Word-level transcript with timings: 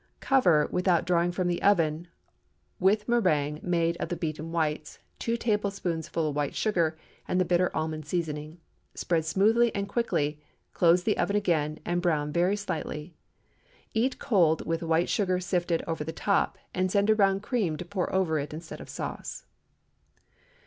Cover, 0.19 0.67
without 0.71 1.05
drawing 1.05 1.31
from 1.31 1.47
the 1.47 1.61
oven, 1.61 2.07
with 2.79 3.03
a 3.03 3.05
méringue 3.05 3.61
made 3.61 3.97
of 3.97 4.09
the 4.09 4.15
beaten 4.15 4.51
whites, 4.51 4.97
two 5.19 5.37
tablespoonfuls 5.37 6.33
white 6.33 6.55
sugar, 6.55 6.97
and 7.27 7.39
the 7.39 7.45
bitter 7.45 7.69
almond 7.77 8.07
seasoning. 8.07 8.59
Spread 8.95 9.25
smoothly 9.25 9.69
and 9.75 9.87
quickly, 9.87 10.41
close 10.73 11.03
the 11.03 11.19
oven 11.19 11.35
again, 11.35 11.79
and 11.85 12.01
brown 12.01 12.33
very 12.33 12.55
slightly. 12.55 13.13
Eat 13.93 14.17
cold, 14.17 14.65
with 14.65 14.81
white 14.81 15.07
sugar 15.07 15.39
sifted 15.39 15.83
over 15.85 16.03
the 16.03 16.11
top, 16.11 16.57
and 16.73 16.91
send 16.91 17.11
around 17.11 17.43
cream 17.43 17.77
to 17.77 17.85
pour 17.85 18.11
over 18.11 18.39
it 18.39 18.55
instead 18.55 18.81
of 18.81 18.89
sauce. 18.89 19.45